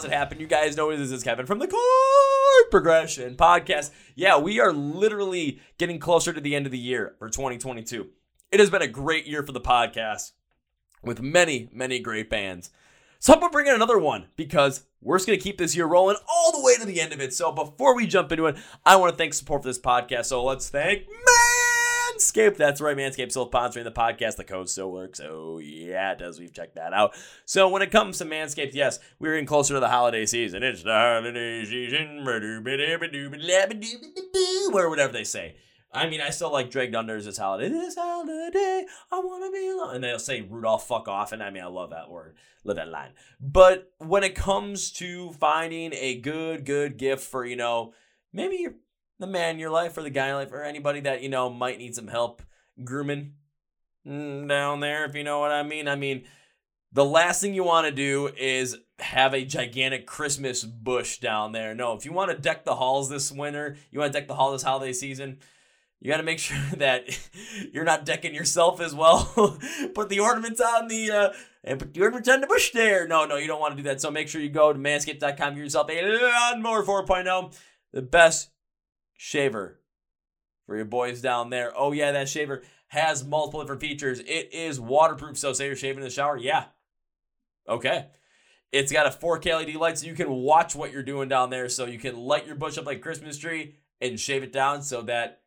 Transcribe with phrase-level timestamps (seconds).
[0.00, 0.40] How's it happen?
[0.40, 3.90] You guys know this is Kevin from the Chord Progression Podcast.
[4.14, 8.08] Yeah, we are literally getting closer to the end of the year for 2022.
[8.50, 10.32] It has been a great year for the podcast
[11.02, 12.70] with many, many great bands.
[13.18, 16.16] So I'm gonna bring in another one because we're just gonna keep this year rolling
[16.26, 17.34] all the way to the end of it.
[17.34, 20.24] So before we jump into it, I want to thank support for this podcast.
[20.24, 21.02] So let's thank
[22.20, 22.56] Manscaped.
[22.56, 24.36] That's right, Manscaped still sponsoring the podcast.
[24.36, 25.20] The code still works.
[25.20, 26.38] Oh yeah, it does.
[26.38, 27.14] We've checked that out.
[27.44, 30.62] So when it comes to Manscaped, yes, we're getting closer to the holiday season.
[30.62, 32.26] It's the holiday season,
[34.72, 35.56] or whatever they say.
[35.92, 37.68] I mean, I still like Drake Dunder's This Holiday.
[37.68, 39.96] This holiday, I want to be alone.
[39.96, 41.32] And they'll say Rudolph, fuck off.
[41.32, 43.10] And I mean, I love that word, love that line.
[43.40, 47.92] But when it comes to finding a good, good gift for, you know,
[48.32, 48.76] maybe you're
[49.20, 51.50] the man in your life or the guy in life or anybody that, you know,
[51.50, 52.42] might need some help
[52.82, 53.34] grooming
[54.06, 55.86] mm, down there, if you know what I mean.
[55.86, 56.24] I mean,
[56.92, 61.74] the last thing you want to do is have a gigantic Christmas bush down there.
[61.74, 64.34] No, if you want to deck the halls this winter, you want to deck the
[64.34, 65.38] hall this holiday season,
[66.00, 67.04] you got to make sure that
[67.72, 69.58] you're not decking yourself as well.
[69.94, 71.28] put the ornaments on the uh,
[71.62, 73.06] and put the ornaments on the bush there.
[73.06, 74.00] No, no, you don't want to do that.
[74.00, 77.54] So make sure you go to manscaped.com, get yourself a lawnmower 4.0,
[77.92, 78.50] the best
[79.22, 79.78] shaver
[80.64, 81.74] for your boys down there.
[81.76, 84.18] Oh yeah, that shaver has multiple different features.
[84.20, 86.64] It is waterproof, so say you're shaving in the shower, yeah,
[87.68, 88.06] okay.
[88.72, 91.68] It's got a 4K LED light so you can watch what you're doing down there.
[91.68, 95.02] So you can light your bush up like Christmas tree and shave it down so
[95.02, 95.42] that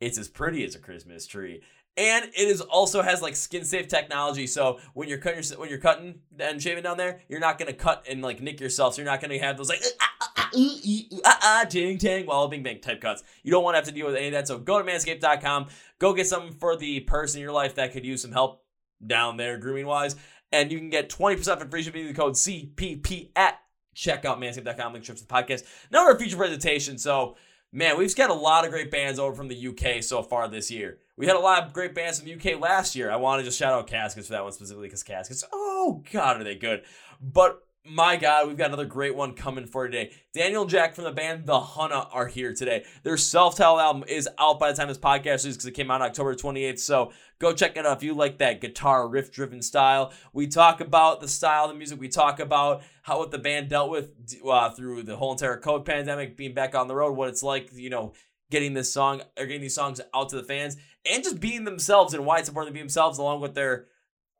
[0.00, 1.62] it's as pretty as a Christmas tree.
[1.96, 4.46] And it is also has like skin safe technology.
[4.46, 7.72] So when you're cutting your, when you're cutting and shaving down there, you're not gonna
[7.72, 8.94] cut and like nick yourself.
[8.94, 11.96] So you're not gonna have those like ah ah ah ooh, ee, ooh, ah ting
[11.96, 13.22] ting well bing bang type cuts.
[13.42, 14.46] You don't want to have to deal with any of that.
[14.46, 15.68] So go to manscaped.com.
[15.98, 18.62] Go get something for the person in your life that could use some help
[19.04, 20.16] down there grooming wise.
[20.52, 23.58] And you can get 20% off and free shipping with the code CPP at
[23.94, 24.92] checkout manscaped.com.
[24.92, 25.64] Link to the podcast.
[25.90, 26.98] Now our feature presentation.
[26.98, 27.36] So
[27.76, 30.70] man, we've got a lot of great bands over from the UK so far this
[30.70, 30.98] year.
[31.16, 33.10] We had a lot of great bands from the UK last year.
[33.10, 36.40] I want to just shout out Caskets for that one specifically because Caskets, oh God,
[36.40, 36.84] are they good.
[37.20, 40.12] But my God, we've got another great one coming for today.
[40.34, 42.84] Daniel Jack from the band The Hunna are here today.
[43.02, 46.02] Their self-titled album is out by the time this podcast is because it came out
[46.02, 46.78] October 28th.
[46.78, 50.12] So go check it out if you like that guitar riff-driven style.
[50.32, 52.00] We talk about the style of the music.
[52.00, 54.12] We talk about how what the band dealt with
[54.44, 57.70] uh, through the whole entire COVID pandemic, being back on the road, what it's like,
[57.72, 58.14] you know,
[58.50, 60.76] getting this song or getting these songs out to the fans,
[61.10, 63.86] and just being themselves and why it's important to be themselves, along with their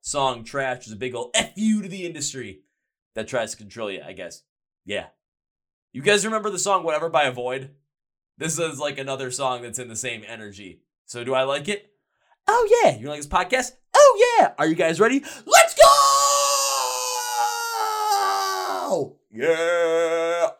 [0.00, 2.62] song "Trash" is a big old "f you" to the industry
[3.16, 4.42] that tries to control you, I guess.
[4.84, 5.06] Yeah.
[5.92, 7.70] You guys remember the song Whatever by Avoid?
[8.38, 10.82] This is like another song that's in the same energy.
[11.06, 11.90] So do I like it?
[12.46, 12.96] Oh yeah.
[12.96, 13.72] You like this podcast?
[13.94, 14.52] Oh yeah.
[14.58, 15.24] Are you guys ready?
[15.46, 15.82] Let's go!
[19.32, 20.50] Yeah.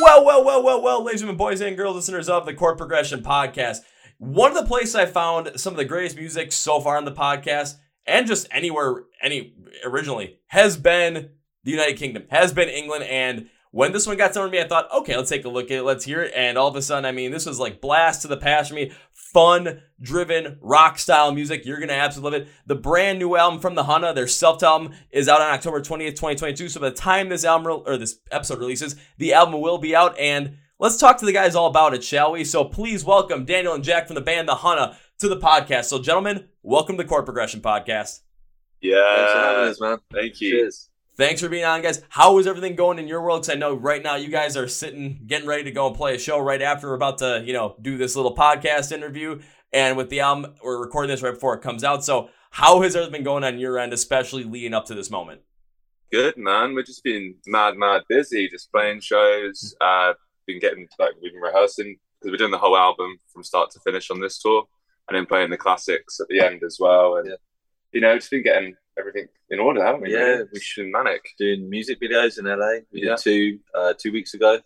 [0.00, 3.22] Well, well, well, well, well, ladies and boys and girls, listeners of the Chord Progression
[3.22, 3.78] Podcast.
[4.18, 7.12] One of the places I found some of the greatest music so far on the
[7.12, 11.30] podcast, and just anywhere, any originally, has been
[11.64, 13.04] the United Kingdom, has been England.
[13.04, 15.66] And when this one got sent to me, I thought, okay, let's take a look
[15.66, 16.32] at it, let's hear it.
[16.34, 18.74] And all of a sudden, I mean, this was like blast to the past for
[18.74, 18.92] me.
[19.12, 21.64] Fun, driven, rock style music.
[21.64, 22.52] You're gonna absolutely love it.
[22.66, 26.16] The brand new album from the Hunna, their self album, is out on October 20th,
[26.16, 26.68] 2022.
[26.68, 29.94] So by the time this album re- or this episode releases, the album will be
[29.94, 30.18] out.
[30.18, 32.44] And let's talk to the guys all about it, shall we?
[32.44, 35.84] So please welcome Daniel and Jack from the band The Hunna to the podcast.
[35.84, 38.20] So, gentlemen, welcome to the Chord Progression Podcast.
[38.80, 39.98] Yeah, Thanks for having us, man.
[40.12, 40.50] Thank you.
[40.52, 40.89] Cheers.
[41.20, 42.02] Thanks for being on, guys.
[42.08, 43.42] How is everything going in your world?
[43.42, 46.14] Because I know right now you guys are sitting, getting ready to go and play
[46.14, 49.38] a show right after we're about to, you know, do this little podcast interview.
[49.70, 52.06] And with the album, we're recording this right before it comes out.
[52.06, 55.42] So, how has everything been going on your end, especially leading up to this moment?
[56.10, 56.74] Good man.
[56.74, 59.74] We've just been mad, mad busy, just playing shows.
[59.78, 60.14] Uh,
[60.46, 63.80] been getting like we've been rehearsing because we're doing the whole album from start to
[63.80, 64.64] finish on this tour,
[65.10, 67.18] and then playing the classics at the end as well.
[67.18, 67.34] And Yeah.
[67.92, 70.12] you know, just been getting everything in order, haven't we?
[70.12, 70.42] Yeah, really?
[70.44, 71.22] we It's been manic.
[71.38, 72.80] Doing music videos in LA.
[72.92, 73.16] We Yeah.
[73.16, 74.60] did two uh, two weeks ago.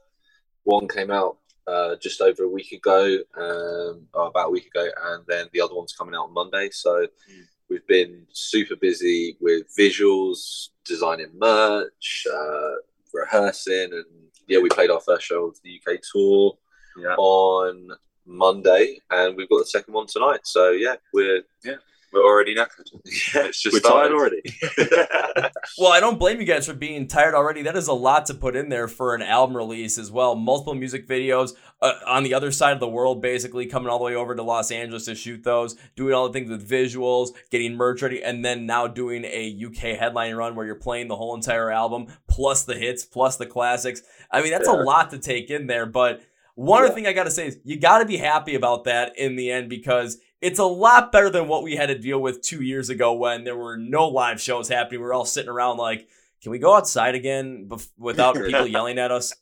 [0.65, 4.87] One came out uh, just over a week ago, um, or about a week ago,
[5.07, 6.69] and then the other one's coming out on Monday.
[6.71, 7.47] So Mm.
[7.71, 12.75] we've been super busy with visuals, designing merch, uh,
[13.15, 14.05] rehearsing, and
[14.47, 16.59] yeah, we played our first show of the UK tour
[16.99, 17.91] Yeah, on
[18.27, 20.41] Monday, and we've got the second one tonight.
[20.45, 21.81] So yeah, we're we're
[22.15, 22.89] we're already knackered.
[23.35, 24.43] Yeah, It's just we're tired already.
[25.79, 27.63] Well, I don't blame you guys for being tired already.
[27.63, 30.37] That is a lot to put in there for an album release as well.
[30.37, 34.05] Multiple music videos uh, on the other side of the world, basically coming all the
[34.05, 37.75] way over to Los Angeles to shoot those, doing all the things with visuals, getting
[37.75, 41.35] merch ready, and then now doing a UK headline run where you're playing the whole
[41.35, 44.03] entire album, plus the hits, plus the classics.
[44.31, 45.87] I mean, that's a lot to take in there.
[45.87, 46.23] But
[46.55, 49.19] one other thing I got to say is you got to be happy about that
[49.19, 52.43] in the end because it's a lot better than what we had to deal with
[52.43, 55.01] two years ago when there were no live shows happening.
[55.01, 56.07] We were all sitting around like,
[56.43, 59.33] can we go outside again bef- without people yelling at us?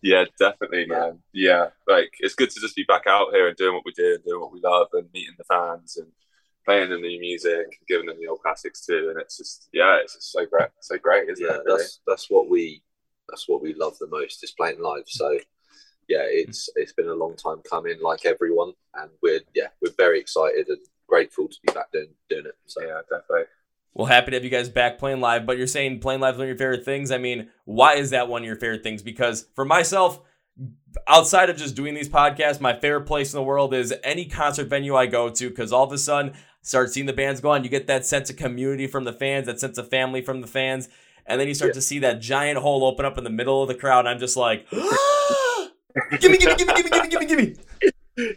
[0.00, 1.18] Yeah, definitely, man.
[1.32, 4.14] Yeah, like it's good to just be back out here and doing what we do
[4.14, 6.06] and doing what we love and meeting the fans and
[6.64, 9.08] playing them new music and giving them the old classics too.
[9.10, 11.62] And it's just, yeah, it's just so great, so great, isn't yeah, it?
[11.64, 11.78] Really?
[11.78, 12.82] that's that's what we
[13.28, 15.04] that's what we love the most is playing live.
[15.06, 15.36] So
[16.12, 20.18] yeah, it's it's been a long time coming, like everyone, and we're yeah we're very
[20.20, 20.78] excited and
[21.08, 22.56] grateful to be back doing doing it.
[22.66, 23.46] So Yeah, definitely.
[23.94, 26.38] Well, happy to have you guys back playing live, but you're saying playing live is
[26.38, 27.10] one of your favorite things.
[27.10, 29.02] I mean, why is that one of your favorite things?
[29.02, 30.20] Because for myself,
[31.06, 34.68] outside of just doing these podcasts, my favorite place in the world is any concert
[34.68, 36.32] venue I go to because all of a sudden,
[36.62, 37.64] start seeing the bands go on.
[37.64, 40.46] You get that sense of community from the fans, that sense of family from the
[40.46, 40.88] fans.
[41.26, 41.74] And then you start Yeah.
[41.74, 44.00] to see that giant hole open up in the middle of the crowd.
[44.00, 44.66] And I'm just like,
[46.20, 47.56] gimme, gimme, gimme, gimme, gimme, gimme, gimme.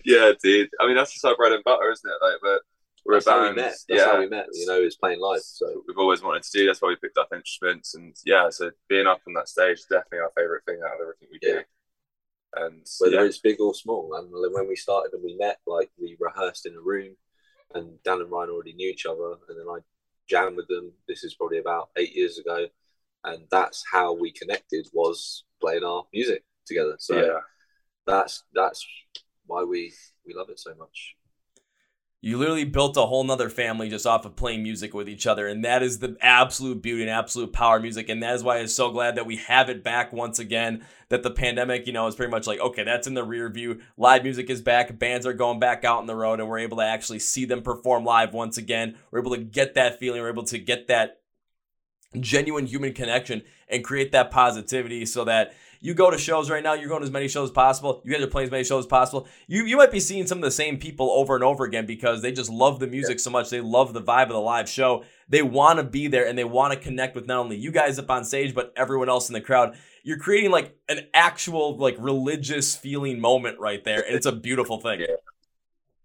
[0.06, 0.70] Yeah, dude.
[0.80, 2.26] I mean, that's just our bread and butter, isn't it?
[2.26, 2.62] Like, but
[3.06, 3.56] we're that's a how we band.
[3.58, 3.66] met.
[3.66, 4.48] That's yeah, how we met.
[4.54, 5.42] You know, it's playing live.
[5.42, 6.66] So we've always wanted to do.
[6.66, 9.86] That's why we picked up instruments, and yeah, so being up on that stage is
[9.90, 11.62] definitely our favorite thing out of everything we do.
[12.56, 15.92] And whether yeah, it's big or small, and when we started and we met, like
[16.00, 17.16] we rehearsed in a room,
[17.74, 19.80] and Dan and Ryan already knew each other, and then I
[20.30, 20.94] jammed with them.
[21.08, 22.68] This is probably about eight years ago,
[23.26, 26.96] and that's how we connected was playing our music together.
[27.00, 27.40] So yeah,
[28.06, 28.86] that's that's
[29.46, 29.94] why we
[30.26, 31.16] we love it so much.
[32.26, 35.48] You literally built a whole nother family just off of playing music with each other.
[35.48, 38.10] And that is the absolute beauty and absolute power of music.
[38.10, 40.84] And that is why I'm so glad that we have it back once again.
[41.10, 43.80] That the pandemic, you know, is pretty much like, okay, that's in the rear view.
[43.96, 44.98] Live music is back.
[44.98, 47.62] Bands are going back out on the road, and we're able to actually see them
[47.62, 48.96] perform live once again.
[49.12, 50.20] We're able to get that feeling.
[50.20, 51.20] We're able to get that
[52.20, 55.54] genuine human connection and create that positivity so that
[55.86, 58.02] you go to shows right now, you're going to as many shows as possible.
[58.04, 59.28] You guys are playing as many shows as possible.
[59.46, 62.24] You you might be seeing some of the same people over and over again because
[62.24, 63.52] they just love the music so much.
[63.52, 65.04] They love the vibe of the live show.
[65.30, 68.00] They want to be there and they want to connect with not only you guys
[68.00, 69.78] up on stage, but everyone else in the crowd.
[70.02, 74.04] You're creating like an actual like religious feeling moment right there.
[74.04, 75.02] And it's a beautiful thing.
[75.02, 75.16] Yeah.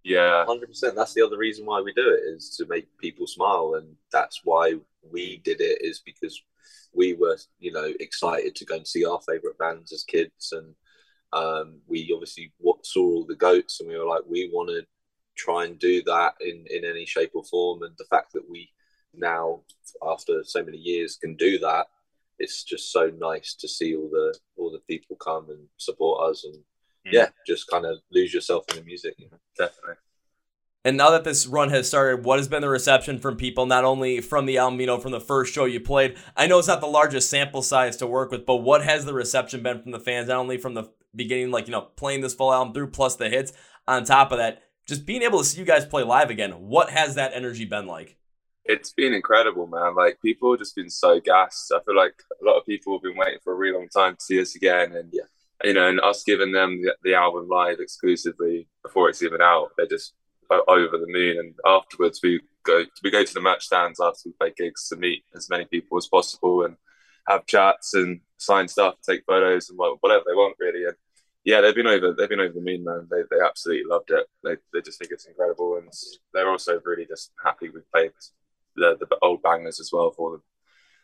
[0.05, 0.95] yeah, Hundred percent.
[0.95, 4.43] That's the other reason why we do it is to make people smile, and that's
[4.45, 4.75] why
[5.11, 5.81] we did it.
[5.81, 6.43] Is because
[6.93, 10.75] we were, you know, excited to go and see our favorite bands as kids, and
[11.33, 12.53] um, we obviously
[12.83, 14.83] saw all the goats, and we were like, we want to
[15.37, 17.83] try and do that in in any shape or form.
[17.83, 18.71] And the fact that we
[19.15, 19.61] now,
[20.03, 21.87] after so many years, can do that,
[22.39, 26.45] it's just so nice to see all the all the people come and support us,
[26.45, 26.63] and
[27.07, 27.13] Mm.
[27.13, 29.15] yeah, just kind of lose yourself in the music.
[29.17, 29.39] You know?
[29.57, 29.95] definitely.
[30.85, 33.85] And now that this run has started, what has been the reception from people, not
[33.85, 36.17] only from the album, you know, from the first show you played?
[36.37, 39.13] I know it's not the largest sample size to work with, but what has the
[39.13, 42.33] reception been from the fans, not only from the beginning, like, you know, playing this
[42.33, 43.53] full album through, plus the hits,
[43.87, 46.89] on top of that, just being able to see you guys play live again, what
[46.91, 48.17] has that energy been like?
[48.65, 49.95] It's been incredible, man.
[49.95, 51.73] Like people have just been so gassed.
[51.75, 54.15] I feel like a lot of people have been waiting for a really long time
[54.15, 55.25] to see us again, and Yeah.
[55.65, 59.73] you know, and us giving them the, the album live exclusively before it's even out,
[59.77, 60.15] they're just
[60.69, 61.39] over the moon.
[61.39, 64.97] And afterwards, we go we go to the merch stands after we play gigs to
[64.97, 66.77] meet as many people as possible and
[67.29, 70.85] have chats and sign stuff, take photos, and whatever they want really.
[70.85, 70.95] And
[71.45, 73.09] yeah, they've been over they've been over the moon, man.
[73.11, 74.27] They they absolutely loved it.
[74.45, 75.93] They they just think it's incredible, and
[76.35, 78.13] they're also really just happy we played
[78.77, 80.43] the the old bangers as well for them.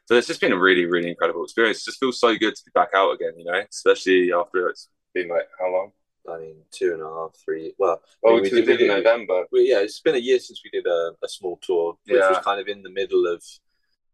[0.07, 1.79] So it's just been a really really incredible experience.
[1.79, 4.88] It just feels so good to be back out again, you know, especially after it's
[5.15, 5.93] been like how long?
[6.28, 7.75] I mean, two and a half, three.
[7.78, 9.47] Well, Oh, we we, did- did, in November.
[9.52, 12.28] we, yeah, it's been a year since we did a, a small tour, which Yeah.
[12.30, 13.42] was kind of in the middle of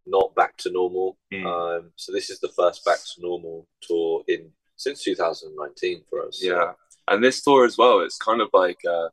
[0.07, 1.17] not back to normal.
[1.33, 1.47] Mm.
[1.47, 6.41] Um, so this is the first back to normal tour in since 2019 for us.
[6.43, 6.73] Yeah,
[7.09, 8.01] and this tour as well.
[8.01, 9.09] It's kind of like uh,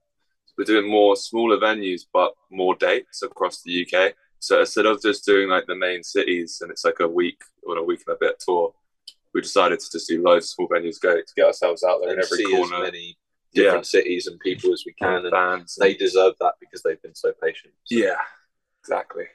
[0.57, 4.13] we're doing more smaller venues, but more dates across the UK.
[4.39, 7.77] So instead of just doing like the main cities, and it's like a week or
[7.77, 8.73] a week and a bit tour,
[9.33, 12.11] we decided to just do loads of small venues, go to get ourselves out there
[12.11, 12.75] and in every see corner.
[12.77, 13.17] as many
[13.53, 15.75] different cities and people as we can, and and bands.
[15.79, 17.73] they deserve that because they've been so patient.
[17.85, 18.17] So, yeah,
[18.81, 19.25] exactly.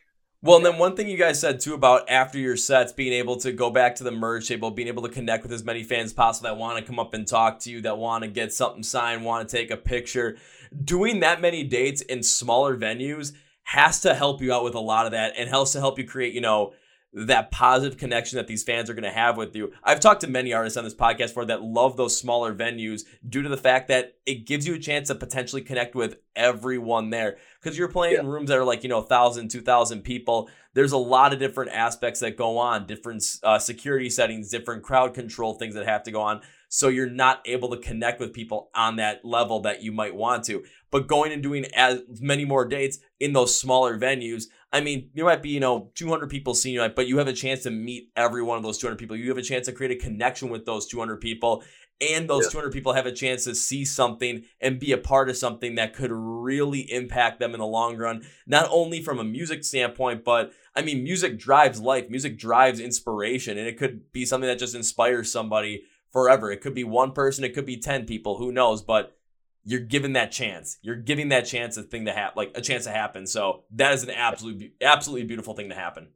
[0.43, 3.37] Well, and then one thing you guys said too about after your sets being able
[3.39, 6.13] to go back to the merge table, being able to connect with as many fans
[6.13, 8.83] possible that want to come up and talk to you, that want to get something
[8.83, 10.37] signed, want to take a picture.
[10.85, 13.33] Doing that many dates in smaller venues
[13.63, 16.05] has to help you out with a lot of that and helps to help you
[16.05, 16.75] create, you know,
[17.14, 19.73] that positive connection that these fans are going to have with you.
[19.85, 23.42] I've talked to many artists on this podcast for that love those smaller venues due
[23.42, 27.37] to the fact that it gives you a chance to potentially connect with everyone there.
[27.62, 30.50] Because you're playing in rooms that are like, you know, 1,000, 2,000 people.
[30.75, 35.14] There's a lot of different aspects that go on, different uh, security settings, different crowd
[35.14, 36.40] control things that have to go on.
[36.68, 40.42] So you're not able to connect with people on that level that you might want
[40.47, 40.64] to.
[40.90, 45.25] But going and doing as many more dates in those smaller venues, I mean, there
[45.25, 48.11] might be, you know, 200 people seeing you, but you have a chance to meet
[48.16, 49.14] every one of those 200 people.
[49.16, 51.62] You have a chance to create a connection with those 200 people,
[52.00, 52.50] and those yeah.
[52.50, 55.95] 200 people have a chance to see something and be a part of something that
[55.95, 60.52] could really impact them in the long run, not only from a music standpoint, but
[60.75, 64.75] I mean, music drives life, music drives inspiration, and it could be something that just
[64.75, 66.50] inspires somebody forever.
[66.50, 69.16] It could be one person, it could be 10 people, who knows, but
[69.64, 70.78] you're given that chance.
[70.83, 73.26] You're giving that chance a thing to happen, like a chance to happen.
[73.26, 76.09] So that is an absolute, absolutely beautiful thing to happen.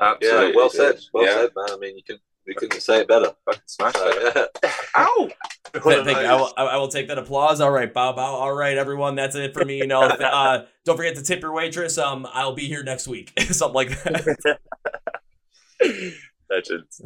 [0.00, 0.48] Absolutely.
[0.48, 0.98] Yeah, well said.
[1.12, 1.34] Well yeah.
[1.34, 1.66] said, man.
[1.70, 3.32] I mean, you can we couldn't say it better.
[3.44, 4.58] Fucking smash it.
[4.96, 5.28] Ow!
[5.74, 7.60] Thank, I, will, I will take that applause.
[7.60, 8.34] All right, bow bow.
[8.34, 9.78] All right, everyone, that's it for me.
[9.78, 11.98] You know, uh, don't forget to tip your waitress.
[11.98, 14.58] Um, I'll be here next week, something like that.
[16.50, 17.02] Legends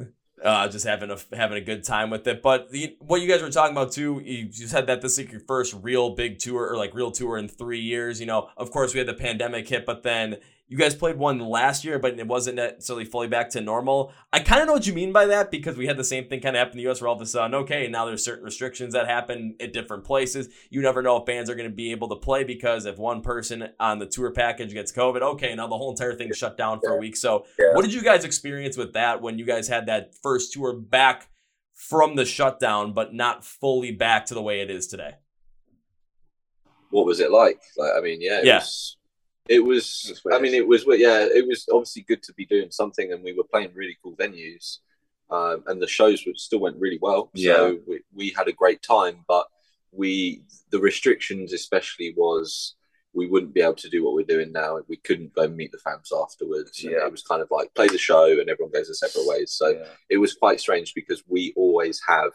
[0.46, 2.40] uh, just having a having a good time with it.
[2.40, 5.40] But the, what you guys were talking about too, you, said that this is your
[5.40, 8.20] first real big tour or like real tour in three years.
[8.20, 10.36] You know, of course we had the pandemic hit, but then
[10.68, 14.12] you guys played one last year, but it wasn't necessarily fully back to normal.
[14.32, 16.40] I kind of know what you mean by that because we had the same thing
[16.40, 18.44] kind of happen in the US where all of a sudden, okay, now there's certain
[18.44, 20.48] restrictions that happen at different places.
[20.68, 23.20] You never know if bands are going to be able to play because if one
[23.20, 26.80] person on the tour package gets COVID, okay, now the whole entire thing shut down
[26.80, 27.16] for a week.
[27.16, 27.72] So, yeah.
[27.72, 31.28] what did you guys experience with that when you guys had that first tour back
[31.74, 35.12] from the shutdown, but not fully back to the way it is today?
[36.90, 37.60] What was it like?
[37.76, 38.62] Like, I mean, yeah, it yeah.
[39.48, 40.22] It was.
[40.32, 40.84] I mean, it was.
[40.86, 44.16] Yeah, it was obviously good to be doing something, and we were playing really cool
[44.16, 44.78] venues,
[45.30, 47.30] um, and the shows still went really well.
[47.36, 47.78] So yeah.
[47.86, 49.46] we, we had a great time, but
[49.92, 52.74] we the restrictions especially was
[53.12, 54.78] we wouldn't be able to do what we're doing now.
[54.88, 56.84] We couldn't go meet the fans afterwards.
[56.84, 57.06] Yeah.
[57.06, 59.52] It was kind of like play the show and everyone goes their separate ways.
[59.52, 59.84] So yeah.
[60.10, 62.32] it was quite strange because we always have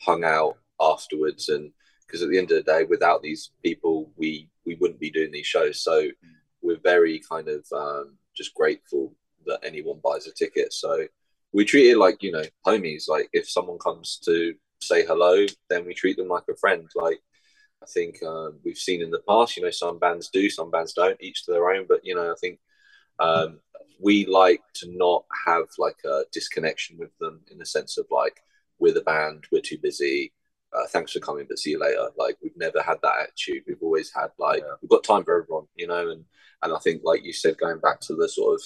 [0.00, 1.70] hung out afterwards and
[2.04, 5.30] because at the end of the day, without these people, we we wouldn't be doing
[5.30, 5.80] these shows.
[5.80, 6.12] So mm
[6.62, 9.14] we're very kind of um, just grateful
[9.46, 10.72] that anyone buys a ticket.
[10.72, 11.06] So
[11.52, 13.08] we treat it like you know homies.
[13.08, 16.88] Like if someone comes to say hello, then we treat them like a friend.
[16.94, 17.20] Like
[17.82, 20.92] I think um, we've seen in the past, you know, some bands do, some bands
[20.92, 21.86] don't, each to their own.
[21.88, 22.58] But you know, I think
[23.18, 23.60] um,
[24.00, 28.40] we like to not have like a disconnection with them in the sense of like
[28.78, 30.32] we're the band, we're too busy.
[30.72, 32.08] Uh, thanks for coming, but see you later.
[32.16, 33.64] Like we've never had that attitude.
[33.66, 34.74] We've always had like yeah.
[34.82, 36.24] we've got time for everyone, you know, and
[36.62, 38.62] and I think, like you said, going back to the sort of,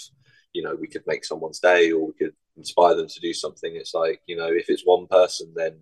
[0.52, 3.74] you know, we could make someone's day or we could inspire them to do something.
[3.74, 5.78] It's like, you know, if it's one person, then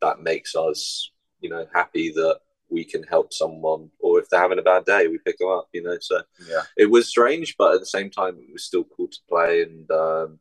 [0.00, 2.38] that makes us, you know, happy that
[2.68, 3.90] we can help someone.
[3.98, 5.96] Or if they're having a bad day, we pick them up, you know.
[6.00, 9.18] So yeah, it was strange, but at the same time, it was still cool to
[9.28, 9.62] play.
[9.62, 10.38] And um,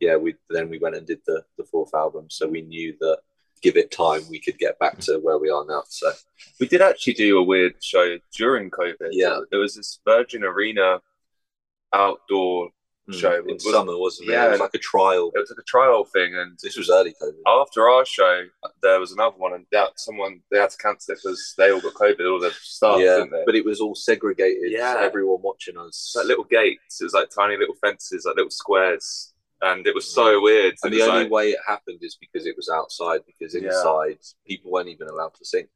[0.00, 3.18] yeah, we then we went and did the the fourth album, so we knew that
[3.62, 5.82] give it time, we could get back to where we are now.
[5.88, 6.12] So
[6.58, 9.10] we did actually do a weird show during COVID.
[9.10, 11.00] Yeah, there was this Virgin Arena
[11.92, 12.70] outdoor
[13.08, 14.32] mm, show in was, summer, wasn't it?
[14.32, 15.30] Yeah, it was like a trial.
[15.34, 17.40] It was like a trial thing, and this was early COVID.
[17.46, 18.44] After our show,
[18.82, 21.80] there was another one, and that someone they had to cancel it because they all
[21.80, 23.00] got COVID, all the staff.
[23.00, 24.72] Yeah, but it was all segregated.
[24.72, 26.14] Yeah, everyone watching us.
[26.16, 27.00] Like little gates.
[27.00, 30.74] It was like tiny little fences, like little squares and it was so weird.
[30.82, 31.30] And the only like...
[31.30, 33.20] way it happened is because it was outside.
[33.26, 34.46] Because inside, yeah.
[34.46, 35.66] people weren't even allowed to sing.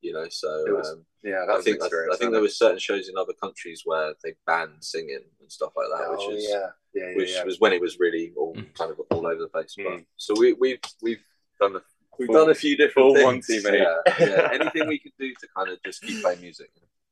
[0.00, 3.08] You know, so was, um, yeah, I think I, I, think there were certain shows
[3.08, 6.66] in other countries where they banned singing and stuff like that, oh, which is yeah.
[6.94, 7.44] Yeah, which yeah.
[7.44, 8.72] was when it was really all mm.
[8.74, 9.74] kind of all over the place.
[9.78, 9.84] Mm.
[9.84, 11.22] But, so we we've we've
[11.60, 11.82] done the
[12.18, 13.24] we've done a few different things.
[13.24, 14.48] One team, yeah, yeah.
[14.54, 16.70] Anything we could do to kind of just keep playing music.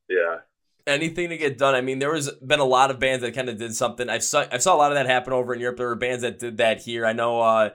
[0.08, 0.38] Yeah,
[0.86, 1.74] anything to get done.
[1.74, 4.08] I mean, there was been a lot of bands that kind of did something.
[4.08, 5.78] I saw I saw a lot of that happen over in Europe.
[5.78, 7.04] There were bands that did that here.
[7.04, 7.70] I know uh,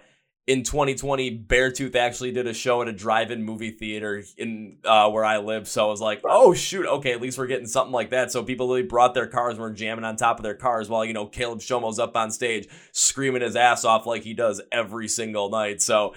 [0.48, 5.24] in 2020, Beartooth actually did a show at a drive-in movie theater in uh, where
[5.24, 5.68] I live.
[5.68, 8.32] So I was like, oh shoot, okay, at least we're getting something like that.
[8.32, 11.06] So people really brought their cars and were jamming on top of their cars while
[11.06, 15.08] you know Caleb Shomo's up on stage screaming his ass off like he does every
[15.08, 15.82] single night.
[15.82, 16.14] So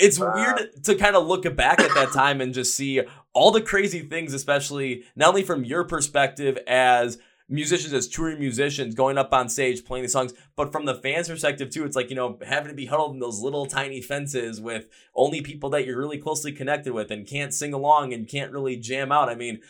[0.00, 0.32] it's wow.
[0.34, 3.02] weird to kind of look back at that time and just see
[3.34, 8.94] all the crazy things, especially not only from your perspective as musicians, as touring musicians,
[8.94, 11.84] going up on stage playing the songs, but from the fans' perspective too.
[11.84, 15.42] It's like you know having to be huddled in those little tiny fences with only
[15.42, 19.12] people that you're really closely connected with and can't sing along and can't really jam
[19.12, 19.28] out.
[19.28, 19.60] I mean,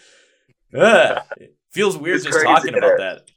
[0.77, 1.23] ugh,
[1.71, 2.99] Feels weird It's just crazy, talking about innit?
[2.99, 3.31] that.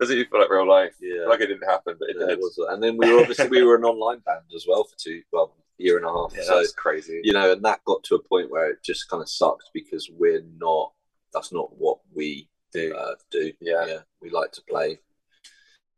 [0.00, 0.94] Doesn't even feel like real life.
[1.00, 1.26] Yeah.
[1.26, 2.32] Like it didn't happen, but it Yeah, did.
[2.34, 4.96] it was, and then we were obviously we were an online band as well for
[4.98, 6.32] two well year and a half.
[6.36, 7.20] Yeah, so that's crazy.
[7.24, 10.10] you know, and that got to a point where it just kind of sucked because
[10.12, 10.92] we're not.
[11.32, 12.94] That's not what we Do.
[12.96, 13.52] uh, do.
[13.60, 13.86] Yeah.
[13.86, 15.00] yeah, we like to play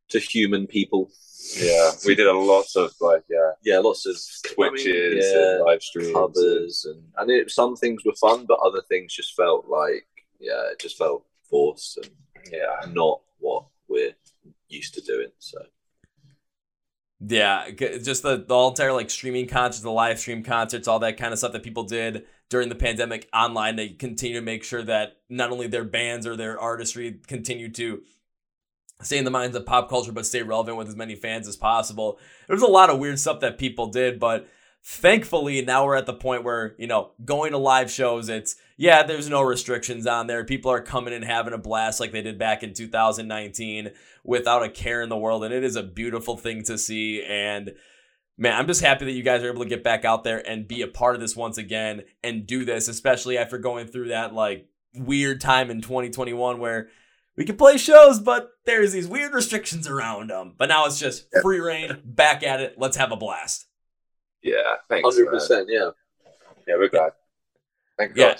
[0.08, 1.10] to human people.
[1.58, 4.16] yeah, we did a lot of like yeah Yeah, lots of
[4.54, 6.06] twitches yeah, and live streams.
[6.08, 10.06] and- covers, and and it, some things were fun, but other things just felt like
[10.40, 12.10] yeah, it just felt forced and
[12.52, 14.14] yeah, not what we're
[14.68, 15.28] used to doing.
[15.38, 15.58] So
[17.18, 21.32] Yeah, just the, the entire like streaming concerts, the live stream concerts, all that kind
[21.32, 23.76] of stuff that people did during the pandemic online.
[23.76, 28.02] They continue to make sure that not only their bands or their artistry continue to
[29.02, 31.56] stay in the minds of pop culture, but stay relevant with as many fans as
[31.56, 32.18] possible.
[32.48, 34.46] There's a lot of weird stuff that people did, but
[34.88, 39.02] thankfully now we're at the point where you know going to live shows it's yeah
[39.02, 40.44] there's no restrictions on there.
[40.44, 43.90] People are coming and having a blast like they did back in 2019
[44.22, 47.74] without a care in the world and it is a beautiful thing to see and
[48.38, 50.68] man i'm just happy that you guys are able to get back out there and
[50.68, 54.34] be a part of this once again and do this especially after going through that
[54.34, 56.88] like weird time in 2021 where
[57.36, 61.26] we can play shows but there's these weird restrictions around them but now it's just
[61.42, 63.66] free reign back at it let's have a blast
[64.46, 64.76] yeah.
[64.88, 65.68] Thanks, Hundred percent.
[65.70, 65.90] yeah.
[66.66, 67.12] Yeah, we're glad.
[67.98, 68.36] Thank Yeah.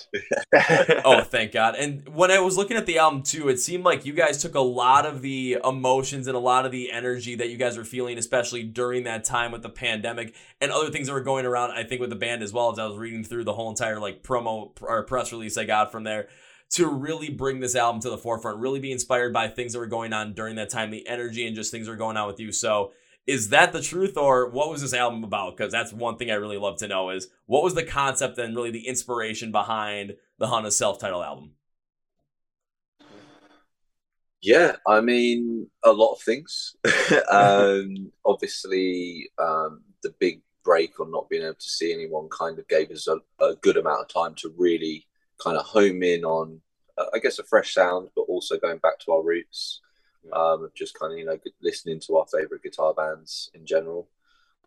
[0.52, 1.02] God.
[1.04, 1.76] oh, thank God.
[1.76, 4.54] And when I was looking at the album too, it seemed like you guys took
[4.54, 7.84] a lot of the emotions and a lot of the energy that you guys were
[7.84, 11.70] feeling, especially during that time with the pandemic and other things that were going around,
[11.70, 13.98] I think, with the band as well, as I was reading through the whole entire
[13.98, 16.28] like promo or press release I got from there
[16.68, 19.86] to really bring this album to the forefront, really be inspired by things that were
[19.86, 22.40] going on during that time, the energy and just things that were going on with
[22.40, 22.52] you.
[22.52, 22.92] So
[23.26, 25.56] is that the truth or what was this album about?
[25.56, 28.54] Because that's one thing I really love to know is what was the concept and
[28.54, 31.52] really the inspiration behind the Hunna self-titled album?
[34.40, 36.76] Yeah, I mean a lot of things.
[37.30, 42.68] um, obviously, um, the big break on not being able to see anyone kind of
[42.68, 45.06] gave us a, a good amount of time to really
[45.42, 46.60] kind of home in on,
[46.96, 49.80] uh, I guess, a fresh sound, but also going back to our roots.
[50.32, 54.08] Um, just kind of you know listening to our favorite guitar bands in general.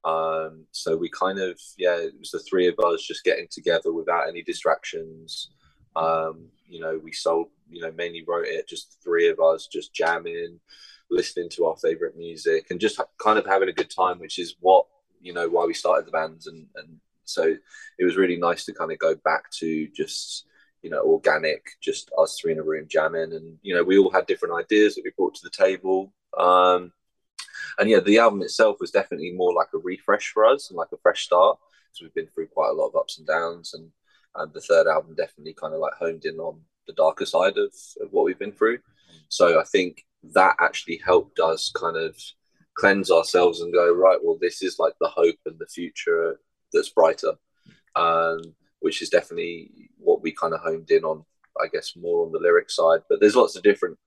[0.04, 3.91] Um, so we kind of yeah, it was the three of us just getting together
[3.91, 5.50] without any distractions.
[5.95, 9.93] Um, you know, we sold, you know, mainly wrote it just three of us, just
[9.93, 10.60] jamming,
[11.10, 14.56] listening to our favorite music, and just kind of having a good time, which is
[14.60, 14.86] what
[15.22, 17.56] you know why we started the bands, and and so
[17.98, 20.45] it was really nice to kind of go back to just
[20.82, 24.12] you know organic, just us three in a room jamming, and you know we all
[24.12, 26.13] had different ideas that we brought to the table.
[26.38, 26.92] Um,
[27.78, 30.89] and yeah, the album itself was definitely more like a refresh for us and like
[30.94, 33.89] a fresh start because we've been through quite a lot of ups and downs and
[34.36, 37.74] and the third album definitely kind of like honed in on the darker side of,
[38.02, 38.80] of what we've been through.
[39.28, 42.15] So I think that actually helped us kind of
[42.76, 44.20] cleanse ourselves and go right.
[44.22, 46.39] Well, this is like the hope and the future
[46.72, 47.34] that's brighter,
[47.96, 48.39] um,
[48.80, 51.26] which is definitely what we kind of honed in on.
[51.60, 53.98] I guess more on the lyric side, but there's lots of different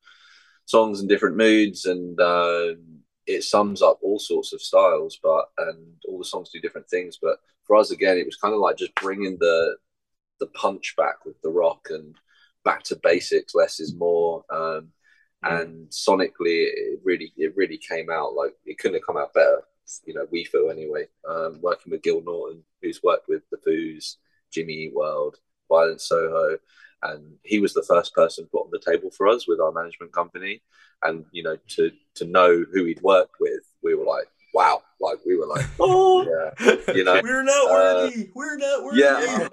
[0.65, 2.79] songs and different moods, and um,
[3.27, 5.19] it sums up all sorts of styles.
[5.23, 7.19] But and all the songs do different things.
[7.21, 9.77] But for us, again, it was kind of like just bringing the
[10.41, 12.17] the punch back with the rock and
[12.65, 13.55] back to basics.
[13.55, 14.45] Less is more.
[14.51, 14.89] Um,
[15.43, 19.63] and sonically, it really it really came out like it couldn't have come out better.
[20.07, 21.07] You know, we feel anyway.
[21.29, 24.17] Um, working with Gil Norton, who's worked with the Foos,
[24.53, 25.37] Jimmy World,
[25.69, 26.59] Violent Soho,
[27.03, 30.13] and he was the first person put on the table for us with our management
[30.13, 30.63] company.
[31.03, 35.19] And you know, to to know who he'd worked with, we were like, wow, like
[35.27, 38.31] we were like, Oh, yeah, you know, we're not uh, worthy.
[38.35, 39.01] we're not worthy.
[39.01, 39.49] yeah,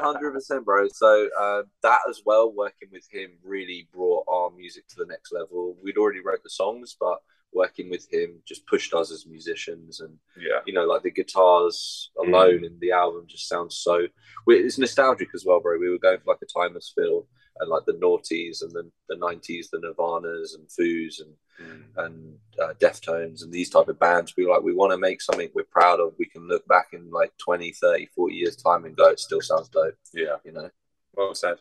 [0.00, 0.88] hundred percent, bro.
[0.88, 5.32] So uh, that as well, working with him really brought our music to the next
[5.32, 5.76] level.
[5.82, 7.18] We'd already wrote the songs, but
[7.52, 10.60] working with him just pushed us as musicians, and yeah.
[10.66, 14.06] you know, like the guitars alone in the album just sounds so
[14.48, 15.78] it's nostalgic as well, bro.
[15.78, 17.26] We were going for like a timeless feel,
[17.60, 21.34] and like the noughties and the the nineties, the Nirvanas and Foos and
[21.96, 24.34] and uh, Deftones and these type of bands.
[24.36, 26.14] We were like, we want to make something we're proud of.
[26.18, 29.40] We can look back in like 20, 30, 40 years time and go, it still
[29.40, 29.94] sounds dope.
[30.12, 30.36] Yeah.
[30.44, 30.70] You know,
[31.14, 31.56] Well said.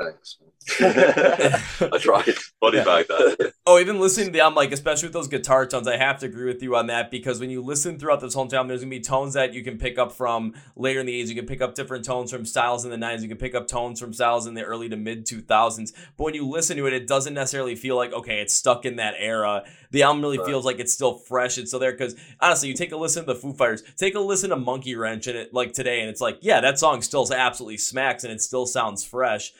[0.00, 0.36] Thanks.
[0.80, 2.34] I tried.
[2.60, 2.84] Body Yeah.
[2.84, 3.52] bag that.
[3.66, 6.26] Oh, even listening to the album, like especially with those guitar tones, I have to
[6.26, 8.90] agree with you on that because when you listen throughout this whole time, there's gonna
[8.90, 11.28] be tones that you can pick up from later in the age.
[11.28, 13.22] You can pick up different tones from styles in the '90s.
[13.22, 15.92] You can pick up tones from styles in the early to mid 2000s.
[16.16, 18.96] But when you listen to it, it doesn't necessarily feel like okay, it's stuck in
[18.96, 19.64] that era.
[19.92, 20.46] The album really Right.
[20.46, 21.58] feels like it's still fresh.
[21.58, 24.20] It's still there because honestly, you take a listen to the Foo Fighters, take a
[24.20, 27.26] listen to Monkey Wrench, and it like today, and it's like yeah, that song still
[27.32, 29.52] absolutely smacks and it still sounds fresh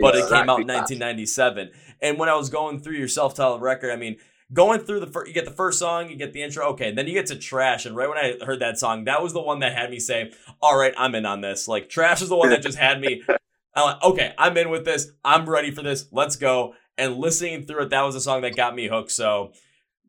[0.00, 3.90] but it came out in 1997 And when I was going through your self-titled record,
[3.90, 4.16] I mean,
[4.52, 7.06] going through the first, you get the first song, you get the intro, okay, then
[7.06, 9.60] you get to Trash, and right when I heard that song, that was the one
[9.60, 12.50] that had me say, "All right, I'm in on this." Like Trash is the one
[12.50, 13.22] that just had me.
[13.74, 15.12] I'm like, okay, I'm in with this.
[15.24, 16.06] I'm ready for this.
[16.12, 16.74] Let's go.
[16.98, 19.10] And listening through it, that was the song that got me hooked.
[19.10, 19.52] So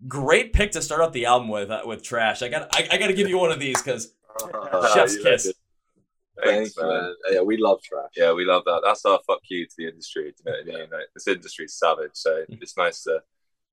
[0.07, 2.41] great pick to start out the album with uh, with Trash.
[2.41, 4.13] I got I, I got to give you one of these because
[4.93, 5.53] Chef's kiss.
[6.41, 6.87] Thanks, Thanks, man.
[6.89, 7.15] man.
[7.31, 8.09] Yeah, we love trash.
[8.15, 8.81] Yeah, we love that.
[8.83, 10.33] That's our fuck you to the industry.
[10.35, 10.89] Do you know what I mean?
[10.91, 13.21] Like, this industry's savage, so it's nice to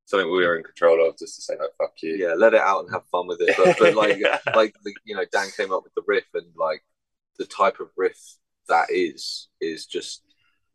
[0.04, 2.16] something we are in control of, just to say like fuck you.
[2.16, 3.56] Yeah, let it out and have fun with it.
[3.56, 4.18] But, but like,
[4.54, 6.82] like the, you know, Dan came up with the riff, and like
[7.38, 8.18] the type of riff
[8.68, 10.22] that is is just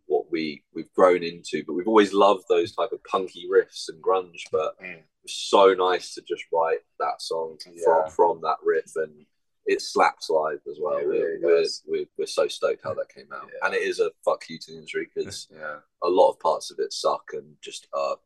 [0.07, 1.63] what we we've grown into.
[1.67, 4.41] But we've always loved those type of punky riffs and grunge.
[4.51, 5.03] But Mm.
[5.27, 7.83] so nice to just write that song Yeah.
[7.83, 9.25] from from that riff, and
[9.65, 10.97] it slaps live as well.
[10.97, 13.65] It we're, we're, we're we're so stoked how that came out, Yeah.
[13.67, 15.77] and it is a fuck you to the industry because Yeah.
[16.03, 18.17] a lot of parts of it suck and just are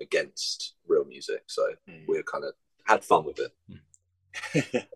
[0.00, 1.44] against real music.
[1.46, 2.04] So Mm.
[2.08, 2.52] we're kind of
[2.84, 3.52] had fun with it.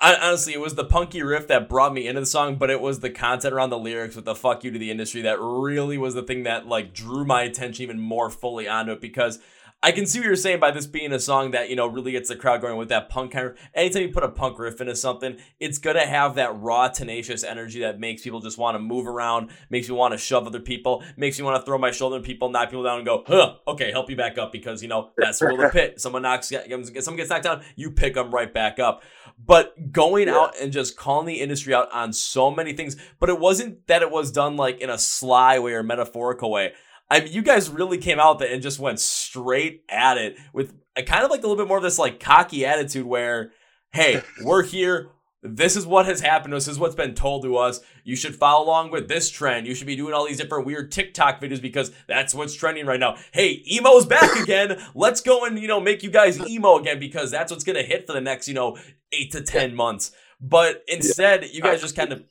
[0.00, 2.80] I, honestly, it was the punky riff that brought me into the song, but it
[2.80, 5.96] was the content around the lyrics with the "fuck you" to the industry that really
[5.98, 9.38] was the thing that like drew my attention even more fully onto it because.
[9.80, 12.10] I can see what you're saying by this being a song that, you know, really
[12.10, 13.56] gets the crowd going with that punk kind of.
[13.74, 17.44] Anytime you put a punk riff into something, it's going to have that raw, tenacious
[17.44, 20.58] energy that makes people just want to move around, makes you want to shove other
[20.58, 23.22] people, makes you want to throw my shoulder at people, knock people down, and go,
[23.24, 26.00] huh, okay, help you back up because, you know, that's the rule of the pit.
[26.00, 29.04] Someone knocks, someone gets knocked down, you pick them right back up.
[29.38, 30.38] But going Yeah.
[30.38, 34.02] out and just calling the industry out on so many things, but it wasn't that
[34.02, 36.72] it was done like in a sly way or metaphorical way.
[37.10, 41.02] I mean, you guys really came out and just went straight at it with a
[41.02, 43.52] kind of like a little bit more of this like cocky attitude where,
[43.92, 45.08] hey, we're here.
[45.40, 46.52] This is what has happened.
[46.52, 47.80] This is what's been told to us.
[48.02, 49.68] You should follow along with this trend.
[49.68, 52.98] You should be doing all these different weird TikTok videos because that's what's trending right
[52.98, 53.16] now.
[53.32, 54.82] Hey, emo's back again.
[54.96, 57.84] Let's go and, you know, make you guys emo again because that's what's going to
[57.84, 58.76] hit for the next, you know,
[59.12, 60.10] eight to 10 months.
[60.40, 62.24] But instead, you guys just kind of,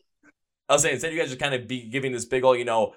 [0.67, 2.65] I was saying, instead, you guys just kind of be giving this big old, you
[2.65, 2.93] know,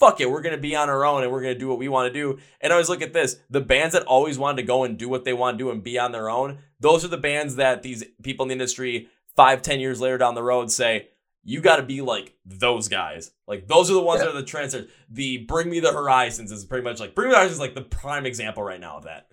[0.00, 2.12] fuck it, we're gonna be on our own and we're gonna do what we want
[2.12, 2.38] to do.
[2.60, 5.08] And I always look at this: the bands that always wanted to go and do
[5.08, 7.82] what they want to do and be on their own, those are the bands that
[7.82, 11.08] these people in the industry five, ten years later down the road say,
[11.44, 13.30] you got to be like those guys.
[13.46, 14.26] Like those are the ones Yeah.
[14.26, 14.76] that are the trends.
[15.08, 17.74] The Bring Me the Horizons is pretty much like Bring Me the Horizons is like
[17.74, 19.28] the prime example right now of that.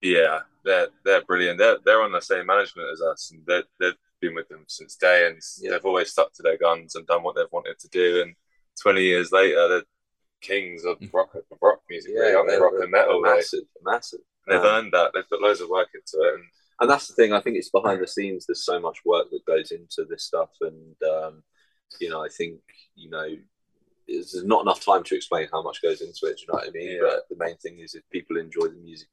[0.00, 1.58] Yeah, they're they're brilliant.
[1.58, 4.96] They're they're on the same management as us, and they they've been with them since
[4.96, 5.70] day, and Yeah.
[5.72, 8.20] they've always stuck to their guns and done what they've wanted to do.
[8.22, 8.34] And
[8.80, 9.82] twenty years later, they're
[10.40, 12.58] kings of rock of rock music, really, aren't they?
[12.58, 13.22] rock and metal.
[13.22, 14.20] they're Like, massive, massive.
[14.46, 15.10] and they've Um, earned that.
[15.14, 16.44] They've put loads of work into it, and
[16.80, 17.32] and that's the thing.
[17.32, 18.46] I think it's behind the scenes.
[18.46, 21.42] There's so much work that goes into this stuff, and um,
[22.00, 22.60] you know, I think
[22.96, 23.28] you know,
[24.08, 26.38] there's not enough time to explain how much goes into it.
[26.38, 26.90] Do you know what I mean?
[26.96, 27.02] Yeah.
[27.02, 29.08] But the main thing is if people enjoy the music.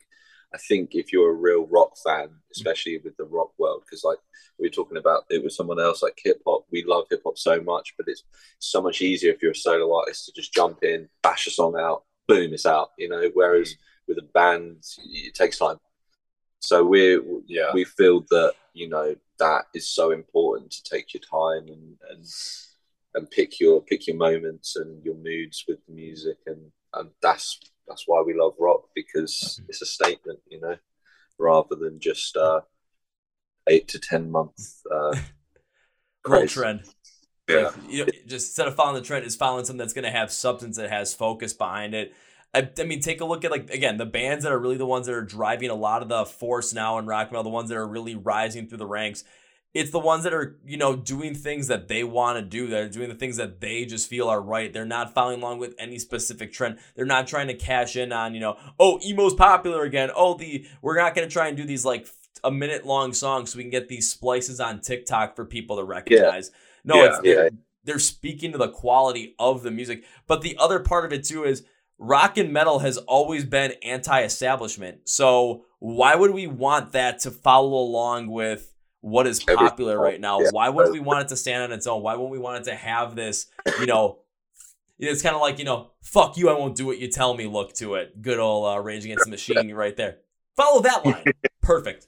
[0.54, 2.40] I think if you're a real rock fan, mm.
[2.52, 4.18] especially with the rock world, because like
[4.58, 7.38] we were talking about it with someone else, like hip hop, we love hip hop
[7.38, 8.24] so much, but it's
[8.60, 11.76] so much easier if you're a solo artist to just jump in, bash a song
[11.80, 12.90] out, boom, it's out.
[12.98, 13.78] You know, whereas mm.
[14.08, 15.78] with a band, it takes time.
[16.62, 21.22] So we're yeah, we feel that you know that is so important to take your
[21.22, 22.26] time and and
[23.16, 27.60] and pick your pick your moments and your moods with the music and and that's
[27.90, 30.76] that's why we love rock because it's a statement you know
[31.38, 32.62] rather than just uh
[33.68, 35.16] eight to ten month uh
[36.48, 36.84] trend.
[37.48, 37.56] yeah.
[37.58, 40.12] Like, you know, just instead of following the trend, is following something that's going to
[40.12, 42.14] have substance that has focus behind it.
[42.54, 44.86] I, I mean, take a look at like again the bands that are really the
[44.86, 47.70] ones that are driving a lot of the force now in rock roll, the ones
[47.70, 49.24] that are really rising through the ranks.
[49.74, 52.68] It's the ones that are you know doing things that they want to do.
[52.68, 54.74] They're doing the things that they just feel are right.
[54.74, 56.80] They're not following along with any specific trend.
[56.96, 60.10] They're not trying to cash in on you know oh emo's popular again.
[60.16, 62.08] Oh the we're not going to try and do these like
[62.44, 65.84] a minute long songs so we can get these splices on TikTok for people to
[65.84, 66.52] recognize.
[66.84, 67.06] No, Yeah.
[67.06, 67.34] it's Yeah.
[67.36, 67.50] they're,
[67.84, 70.04] they're speaking to the quality of the music.
[70.26, 71.64] But the other part of it too is
[71.98, 75.08] rock and metal has always been anti-establishment.
[75.10, 80.40] So why would we want that to follow along with what is popular right now?
[80.42, 80.50] yeah.
[80.52, 82.02] Why wouldn't we want it to stand on its own?
[82.02, 83.48] Why wouldn't we want it to have this,
[83.80, 84.20] you know,
[84.98, 87.48] it's kind of like, you know, fuck you, I won't do what you tell me
[87.48, 88.22] look to it.
[88.22, 90.18] Good old uh, Rage Against the Machine right there.
[90.58, 91.24] Follow that line.
[91.62, 92.08] Perfect.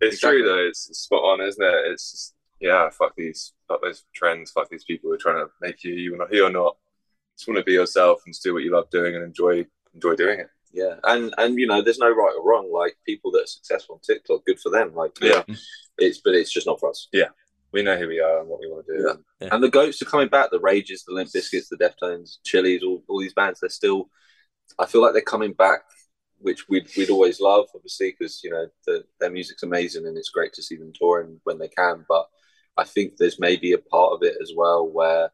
[0.00, 0.42] It's Exactly.
[0.42, 0.68] true though.
[0.68, 1.74] It's spot on, isn't it?
[1.86, 5.50] It's just, yeah, fuck these, fuck those trends, fuck these people who are trying to
[5.60, 6.76] make you who or not.
[7.36, 10.14] Just want to be yourself and just do what you love doing and enjoy enjoy
[10.14, 10.48] doing it.
[10.74, 13.94] Yeah and and you know there's no right or wrong like people that are successful
[13.94, 15.42] on tiktok good for them like Yeah.
[15.98, 17.28] it's but it's just not for us Yeah,
[17.72, 19.18] We know who we are and what we want to do.
[19.40, 19.48] Yeah.
[19.52, 23.02] and the goats are coming back the rages the Limp Bizkits the deftones chilies all,
[23.08, 24.10] all these bands they're still
[24.78, 25.82] I feel like they're coming back,
[26.38, 30.30] which we'd, we'd always love, obviously, because you know the, their music's amazing and it's
[30.30, 32.04] great to see them touring when they can.
[32.08, 32.26] But
[32.76, 35.30] I think there's maybe a part of it as well where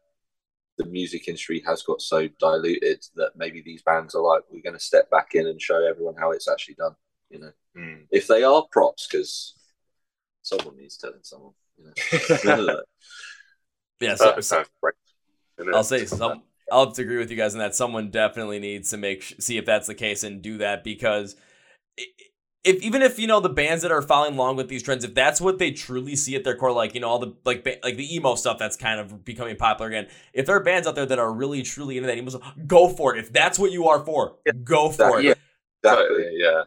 [0.81, 4.73] the music industry has got so diluted that maybe these bands are like, we're going
[4.77, 6.95] to step back in and show everyone how it's actually done.
[7.29, 8.05] You know, Mm.
[8.11, 9.55] if they are props, because
[10.41, 11.53] someone needs telling someone.
[11.77, 12.81] You know,
[14.01, 14.95] Yeah, so, Perfect so time for break,
[15.59, 15.75] isn't it?
[15.75, 16.43] I'll say some.
[16.71, 17.75] I'll have to agree with you guys in that.
[17.75, 21.35] Someone definitely needs to make sh- see if that's the case and do that because
[21.99, 22.03] i-
[22.63, 25.13] if even if you know the bands that are following along with these trends, if
[25.15, 27.77] that's what they truly see at their core, like you know all the like ba-
[27.83, 30.07] like the emo stuff that's kind of becoming popular again.
[30.33, 32.87] If there are bands out there that are really truly into that emo stuff, go
[32.89, 33.19] for it.
[33.19, 35.25] If that's what you are for, go for it.
[35.25, 35.33] yeah.
[35.83, 36.29] Exactly.
[36.33, 36.63] Yeah.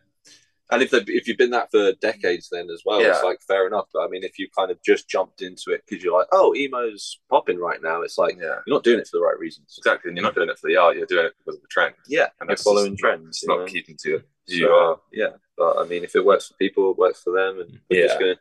[0.70, 3.86] And if if you've been that for decades, then as well, it's like fair enough.
[3.92, 6.54] But I mean, if you kind of just jumped into it because you're like, oh,
[6.56, 8.56] emo's popping right now, it's like Yeah.
[8.66, 9.76] you're not doing it for the right reasons.
[9.78, 10.08] Exactly.
[10.08, 11.94] And you're not doing it for the art, you're doing it because of the trend.
[12.08, 13.28] Yeah, And you're following just trends.
[13.28, 13.66] It's you not know?
[13.66, 15.00] keeping to who So, you are.
[15.12, 18.00] Yeah, but I mean, if it works for people, it works for them, and we're
[18.00, 18.06] Yeah.
[18.08, 18.38] just gonna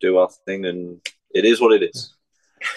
[0.00, 1.00] do our thing, and
[1.34, 2.12] it is what it is.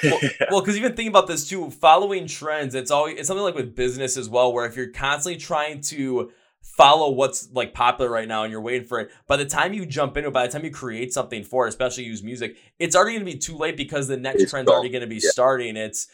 [0.03, 0.19] Well,
[0.61, 4.17] because even thinking about this too, following trends, it's always it's something like with business
[4.17, 8.51] as well, where if you're constantly trying to follow what's like popular right now and
[8.51, 10.71] you're waiting for it, by the time you jump into it, by the time you
[10.71, 14.17] create something for it, especially use music, it's already gonna be too late because the
[14.17, 14.75] next It's trend's gone.
[14.75, 15.29] already gonna be Yeah.
[15.31, 15.75] starting.
[15.77, 16.07] It's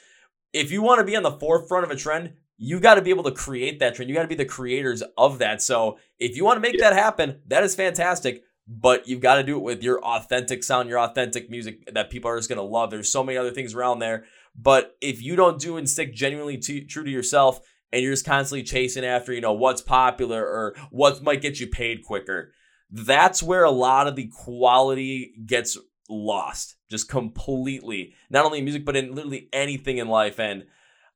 [0.54, 3.10] if you want to be on the forefront of a trend, you got to be
[3.10, 4.10] able to create that trend.
[4.10, 5.62] You got to be the creators of that.
[5.62, 6.90] So if you want to make Yeah.
[6.90, 8.44] that happen, that is fantastic.
[8.68, 12.32] But you've got to do it with your authentic sound, your authentic music that people
[12.32, 12.90] are just gonna love.
[12.90, 14.26] There's so many other things around there.
[14.56, 17.60] But if you don't do and stick genuinely to, true to yourself
[17.92, 21.68] and you're just constantly chasing after, you know, what's popular or what might get you
[21.68, 22.54] paid quicker,
[22.90, 25.78] that's where a lot of the quality gets
[26.10, 28.14] lost just completely.
[28.30, 30.40] Not only in music, but in literally anything in life.
[30.40, 30.64] And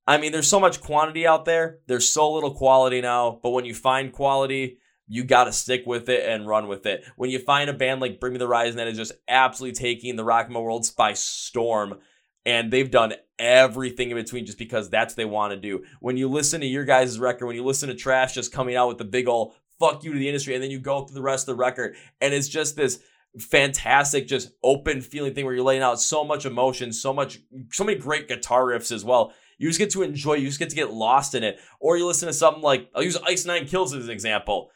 [0.10, 3.39] I mean, there's so much quantity out there, there's so little quality now.
[3.43, 7.06] But when you find quality, you got to stick with it and run with it.
[7.15, 10.15] When you find a band like Bring Me the Horizon that is just absolutely taking
[10.15, 12.00] the rock and roll world by storm,
[12.43, 15.84] and they've done everything in between just because that's what they want to do.
[16.00, 18.88] When you listen to your guys' record, when you listen to Trash just coming out
[18.88, 21.22] with the big ol' fuck you to the industry, and then you go through the
[21.22, 23.00] rest of the record, and it's just this
[23.38, 27.38] fantastic, just open feeling thing where you're laying out so much emotion, so much,
[27.72, 29.34] so many great guitar riffs as well.
[29.60, 31.60] You just get to enjoy, you just get to get lost in it.
[31.80, 34.72] Or you listen to something like, I'll use Ice Nine Kills as an example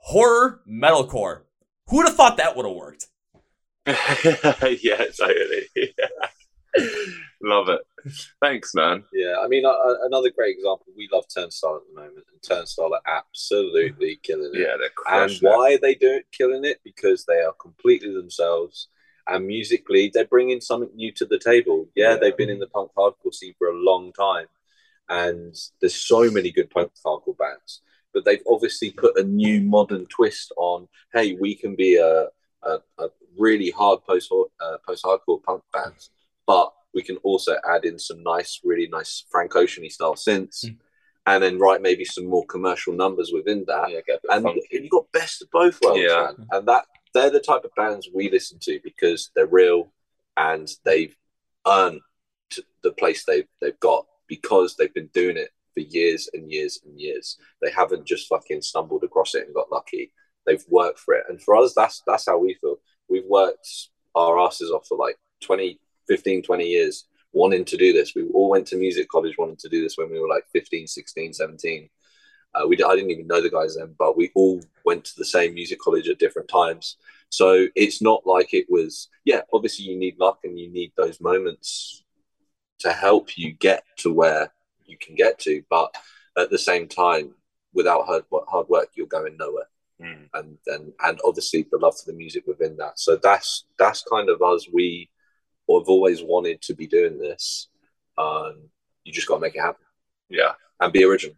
[0.00, 1.42] horror metalcore.
[1.88, 3.06] Who'd have thought that would have worked?
[3.86, 5.68] yeah, totally.
[7.42, 7.80] Love it.
[8.40, 9.04] Thanks, man.
[9.12, 9.72] Yeah, I mean, uh,
[10.06, 10.86] another great example.
[10.96, 14.58] We love Turnstile at the moment, and Turnstile are absolutely killing it.
[14.60, 15.56] Yeah, they're And crushing it.
[15.56, 16.80] why are they doing killing it?
[16.84, 18.88] Because they are completely themselves.
[19.28, 21.88] And musically, they're bringing something new to the table.
[21.94, 22.16] Yeah, Yeah.
[22.16, 24.46] they've been in the punk hardcore scene for a long time,
[25.08, 27.82] and there's so many good punk hardcore bands.
[28.14, 30.88] But they've obviously put a new modern twist on.
[31.12, 32.28] Hey, we can be a
[32.64, 36.10] a, a really hard post uh, post hardcore punk bands,
[36.46, 40.76] but we can also add in some nice, really nice Frank Oceany style synths, Mm.
[41.26, 44.42] and then write maybe some more commercial numbers within that Yeah, get a bit and
[44.44, 44.62] funky.
[44.72, 46.32] you got best of both worlds, Yeah.
[46.36, 46.46] man.
[46.50, 49.92] And that they're the type of bands we listen to because they're real
[50.36, 51.14] and they've
[51.66, 52.00] earned
[52.82, 57.00] the place they've they've got because they've been doing it for years and years and
[57.00, 57.38] years.
[57.62, 60.12] They haven't just fucking stumbled across it and got lucky.
[60.46, 61.24] They've worked for it.
[61.28, 62.76] And for us, that's that's how we feel.
[63.08, 63.68] We've worked
[64.14, 68.14] our asses off for like 20, 15, 20 years wanting to do this.
[68.14, 70.86] We all went to music college wanting to do this when we were like 15,
[70.86, 71.88] 16, 17.
[72.54, 75.24] Uh, we, I didn't even know the guys then, but we all went to the
[75.24, 76.96] same music college at different times.
[77.30, 81.20] So it's not like it was, yeah, obviously you need luck and you need those
[81.20, 82.04] moments
[82.80, 84.50] to help you get to where
[84.86, 85.62] you can get to.
[85.68, 85.94] But
[86.38, 87.34] at the same time,
[87.74, 89.68] without hard, hard work, you're going nowhere.
[90.00, 90.28] Mm.
[90.34, 92.98] And then, and obviously the love for the music within that.
[92.98, 94.66] So that's, that's kind of us.
[94.72, 95.10] We
[95.68, 97.68] have always wanted to be doing this.
[98.16, 98.70] Um,
[99.04, 99.84] you just got to make it happen
[100.30, 100.52] Yeah.
[100.80, 101.36] and be original.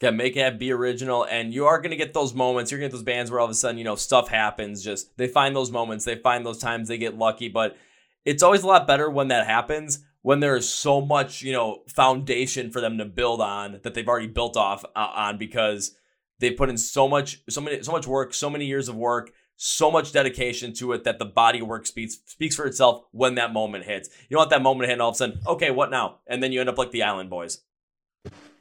[0.00, 2.70] It's make it be original, and you are to get those moments.
[2.70, 4.82] You're to get those bands where all of a sudden, you know, stuff happens.
[4.82, 7.48] Just they find those moments, they find those times, they get lucky.
[7.48, 7.76] But
[8.24, 11.84] it's always a lot better when that happens when there is so much, you know,
[11.86, 15.94] foundation for them to build on that they've already built off uh, on because
[16.40, 19.30] they put in so much, so many, so much work, so many years of work,
[19.54, 23.52] so much dedication to it that the body work speaks speaks for itself when that
[23.52, 24.08] moment hits.
[24.28, 26.16] You don't want that moment to hit, and all of a sudden, okay, what now?
[26.26, 27.60] And then you end up like the Island Boys.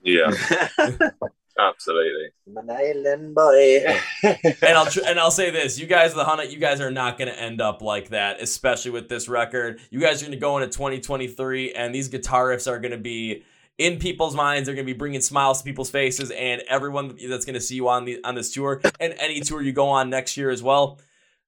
[0.05, 0.31] Yeah.
[1.57, 2.29] Absolutely.
[2.55, 3.85] an island boy.
[4.23, 7.17] and I'll tr- and I'll say this: you guys, the Hunna, you guys are not
[7.17, 9.79] going to end up like that, especially with this record.
[9.89, 12.97] You guys are going to go into 2023, and these guitar riffs are going to
[12.97, 13.43] be
[13.77, 14.65] in people's minds.
[14.65, 17.75] They're going to be bringing smiles to people's faces, and everyone that's going to see
[17.75, 20.61] you on the on this tour and any tour you go on next year as
[20.61, 20.99] well.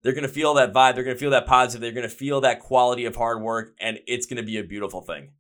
[0.04, 0.96] They're going to feel that vibe.
[0.96, 1.82] They're going to feel that positive.
[1.82, 4.64] They're going to feel that quality of hard work, and it's going to be a
[4.64, 5.32] beautiful thing.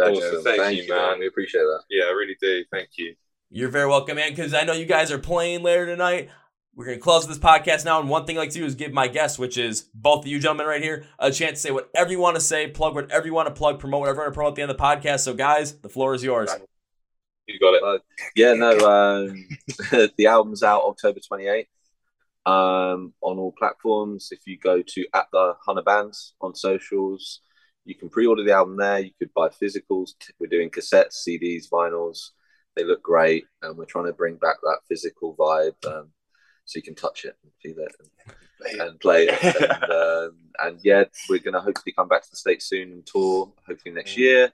[0.00, 0.42] Awesome.
[0.42, 1.18] Thank you, man.
[1.18, 1.82] We appreciate that.
[1.90, 2.64] Yeah, I really do.
[2.70, 3.14] Thank you.
[3.50, 6.30] You're very welcome, man, because I know you guys are playing later tonight.
[6.74, 7.98] We're going to close this podcast now.
[7.98, 10.28] And one thing I like to do is give my guests, which is both of
[10.28, 13.26] you gentlemen right here, a chance to say whatever you want to say, plug whatever
[13.26, 14.82] you want to plug, promote whatever you want to promote at the end of the
[14.82, 15.20] podcast.
[15.20, 16.50] So, guys, the floor is yours.
[17.46, 17.82] You got it.
[17.82, 17.98] Uh,
[18.36, 19.48] yeah, no, um,
[20.16, 21.66] the album's out October 28th
[22.46, 24.28] um, on all platforms.
[24.30, 27.40] If you go to at the Hunna Bands on socials,
[27.90, 29.00] you can pre-order the album there.
[29.00, 30.14] You could buy physicals.
[30.38, 32.30] We're doing cassettes, CDs, vinyls.
[32.76, 36.10] They look great, and we're trying to bring back that physical vibe, um,
[36.64, 39.42] so you can touch it and feel it and, and play it.
[39.82, 43.52] and, um, and yeah, we're gonna hopefully come back to the states soon and tour,
[43.66, 44.52] hopefully next year.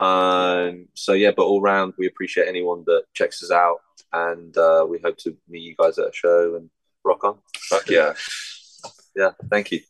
[0.00, 3.78] Um, so yeah, but all round, we appreciate anyone that checks us out,
[4.12, 6.68] and uh, we hope to meet you guys at a show and
[7.04, 7.38] rock on.
[7.56, 8.14] Fuck yeah.
[9.14, 9.82] Yeah, thank you.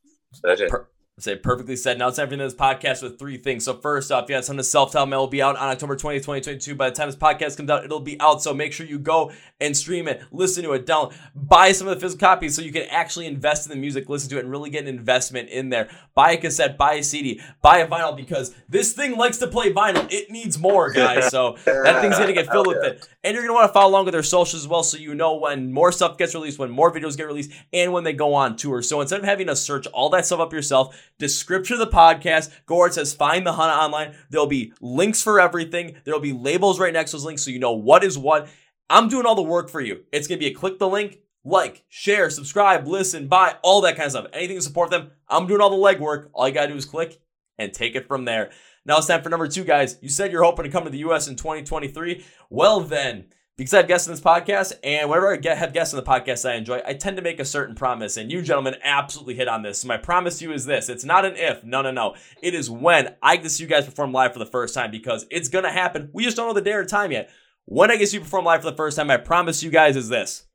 [0.44, 0.72] Legend.
[1.18, 1.98] Say perfectly said.
[1.98, 3.66] Now it's time for this podcast with three things.
[3.66, 6.20] So first off, yeah, some of the self-titled mail will be out on October 20th,
[6.20, 6.74] 2022.
[6.74, 8.42] By the time this podcast comes out, it'll be out.
[8.42, 11.94] So make sure you go and stream it, listen to it, down, buy some of
[11.94, 14.50] the physical copies so you can actually invest in the music, listen to it, and
[14.50, 15.90] really get an investment in there.
[16.14, 19.70] Buy a cassette, buy a CD, buy a vinyl because this thing likes to play
[19.70, 20.10] vinyl.
[20.10, 21.28] It needs more, guys.
[21.28, 23.06] So that thing's gonna get filled with it.
[23.24, 25.36] And you're gonna want to follow along with their socials as well, so you know
[25.36, 28.56] when more stuff gets released, when more videos get released, and when they go on
[28.56, 28.82] tour.
[28.82, 32.50] So instead of having to search all that stuff up yourself, description of the podcast,
[32.66, 34.14] go it says find the Hunna online.
[34.30, 35.96] There'll be links for everything.
[36.04, 38.48] There'll be labels right next to those links so you know what is what.
[38.90, 40.04] I'm doing all the work for you.
[40.12, 44.06] It's gonna be a click the link, like, share, subscribe, listen, buy, all that kind
[44.06, 44.26] of stuff.
[44.32, 46.28] Anything to support them, I'm doing all the legwork.
[46.32, 47.20] All you gotta do is click
[47.58, 48.50] and take it from there.
[48.84, 49.96] Now it's time for number two, guys.
[50.00, 52.24] You said you're hoping to come to the US in 2023.
[52.50, 55.92] Well, then, because I have guests in this podcast, and whenever I get, have guests
[55.92, 58.16] in the podcast I enjoy, I tend to make a certain promise.
[58.16, 59.80] And you, gentlemen, absolutely hit on this.
[59.80, 62.14] So my promise to you is this it's not an if, no, no, no.
[62.42, 64.90] It is when I get to see you guys perform live for the first time
[64.90, 66.10] because it's to happen.
[66.12, 67.30] We just don't know the day or time yet.
[67.66, 69.70] When I get to see you perform live for the first time, I promise you
[69.70, 70.46] guys is this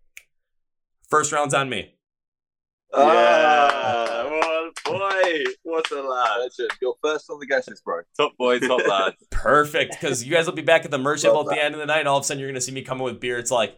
[1.10, 1.94] first round's on me.
[2.94, 3.04] Yeah.
[3.04, 4.07] well,
[4.90, 6.40] boy, what a lad.
[6.40, 6.72] Legend.
[6.82, 8.02] You're first on the guest list, bro.
[8.16, 9.14] Top boy, top lad.
[9.32, 11.80] Perfect, because you guys will be back at the merch table at the end of
[11.80, 13.38] the night, all of a sudden you're gonna see me coming with beer.
[13.38, 13.76] It's like,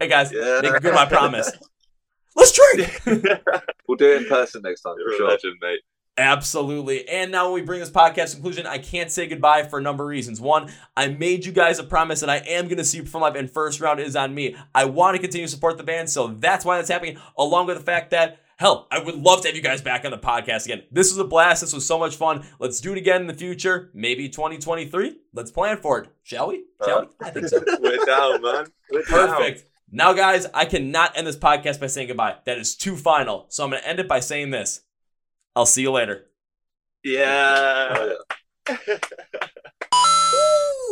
[0.00, 0.60] hey guys, Yeah.
[0.62, 1.50] make good my promise.
[2.36, 3.00] Let's drink.
[3.88, 5.28] We'll do it in person next time You're for a sure.
[5.30, 5.78] legend, mate.
[6.18, 7.08] Absolutely.
[7.08, 10.02] And now when we bring this podcast conclusion, I can't say goodbye for a number
[10.02, 10.40] of reasons.
[10.40, 13.22] One, I made you guys a promise that I am going to see you perform
[13.22, 14.56] live, and first round is on me.
[14.74, 17.76] I want to continue to support the band, so that's why that's happening, along with
[17.78, 20.64] the fact that, hell, I would love to have you guys back on the podcast
[20.64, 20.82] again.
[20.90, 21.60] This was a blast.
[21.60, 22.44] This was so much fun.
[22.58, 25.16] Let's do it again in the future, maybe 2023.
[25.32, 26.64] Let's plan for it, shall we?
[26.84, 27.26] Shall we?
[27.26, 27.62] I think so.
[27.80, 28.66] We're down, man.
[28.90, 29.28] We're down.
[29.28, 29.64] Perfect.
[29.90, 32.36] Now, guys, I cannot end this podcast by saying goodbye.
[32.44, 33.46] That is too final.
[33.48, 34.80] So I'm going to end it by saying this.
[35.54, 36.26] I'll see you later.
[37.04, 38.14] Yeah.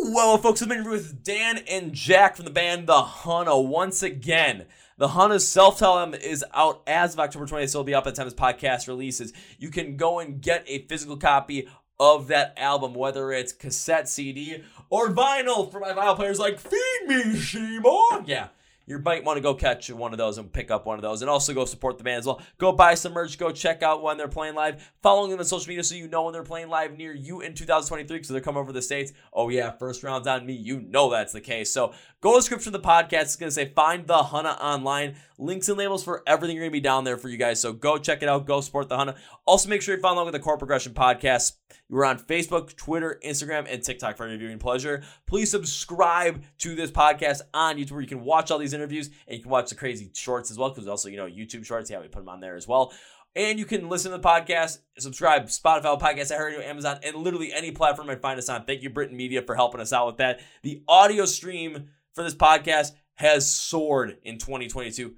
[0.07, 4.67] Well, folks, I've been with Dan and Jack from the band The Hunna once again.
[4.97, 8.15] The Hunna's self-titled album is out as of October 20th, so it'll be up at
[8.15, 9.33] the time this podcast releases.
[9.59, 14.63] You can go and get a physical copy of that album, whether it's cassette, CD,
[14.91, 17.91] or vinyl for my vinyl players like Feed Me, Seymour.
[17.93, 18.49] Oh, yeah.
[18.87, 21.23] You might want to go catch one of those and pick up one of those,
[21.23, 22.43] and also go support the band as well.
[22.59, 23.39] Go buy some merch.
[23.39, 24.93] Go check out when they're playing live.
[25.03, 27.55] Following them on social media so you know when they're playing live near you in
[27.55, 29.13] 2023 because they're coming over the states.
[29.33, 30.53] Oh yeah, first round's on me.
[30.53, 31.73] You know that's the case.
[31.73, 31.95] So
[32.25, 33.23] go to the description of the podcast.
[33.23, 35.17] It's gonna say find the Hunna online.
[35.37, 37.61] Links and labels for everything are gonna be down there for you guys.
[37.61, 38.47] So go check it out.
[38.47, 39.17] Go support the Hunna.
[39.45, 41.53] Also make sure you follow along with the Chord Progression podcast.
[41.91, 45.03] We're on Facebook, Twitter, Instagram, and TikTok for your viewing pleasure.
[45.27, 49.37] Please subscribe to this podcast on YouTube where you can watch all these interviews and
[49.37, 51.91] you can watch the crazy shorts as well because also, you know, YouTube shorts.
[51.91, 52.95] Yeah, we put them on there as well.
[53.37, 57.73] And you can listen to the podcast, subscribe, Spotify, Podcast, iHeartRadio, Amazon, and literally any
[57.73, 58.65] platform I find us on.
[58.65, 60.41] Thank you, Britain Media, for helping us out with that.
[60.63, 65.15] The audio stream for this podcast has soared in 2022.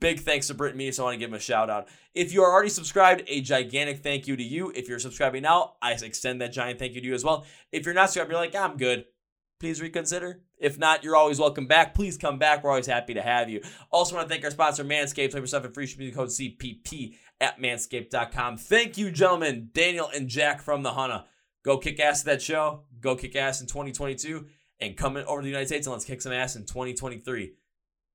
[0.00, 1.88] Big thanks to Britain Media, so I want to give him a shout out.
[2.14, 4.70] If you are already subscribed, a gigantic thank you to you.
[4.74, 7.46] If you're subscribing now, I extend that giant thank you to you as well.
[7.72, 9.06] If you're not subscribed, you're like, I'm good.
[9.60, 10.42] Please reconsider.
[10.58, 11.94] If not, you're always welcome back.
[11.94, 12.62] Please come back.
[12.62, 13.62] We're always happy to have you.
[13.90, 15.30] Also, want to thank our sponsor, Manscaped.
[15.30, 18.58] Play for stuff and free shipping code CPP at manscaped.com.
[18.58, 21.24] Thank you, gentlemen, Daniel and Jack from the Hunna.
[21.64, 22.82] Go kick ass at that show.
[23.00, 24.46] Go kick ass in 2022
[24.80, 27.52] and come in over to the United States and let's kick some ass in 2023.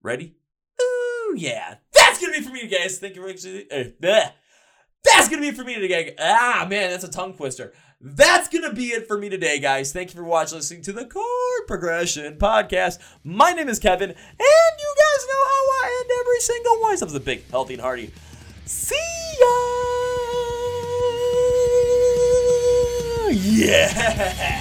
[0.01, 0.36] Ready?
[0.82, 1.76] Ooh, yeah.
[1.93, 2.99] That's going to be for me, guys.
[2.99, 3.45] Thank you much.
[3.45, 4.30] Uh,
[5.03, 6.16] that's gonna be for me today.
[6.18, 7.74] Ah, man, that's a tongue twister.
[7.99, 9.91] That's gonna be it for me today, guys.
[9.91, 12.99] Thank you for watching, listening to the Chord Progression Podcast.
[13.24, 16.93] My name is Kevin, and you guys know how I end every single one.
[16.93, 18.14] Of the big, healthy, and hearty.
[18.66, 18.95] See
[19.39, 19.47] ya.
[23.32, 24.59] Yeah.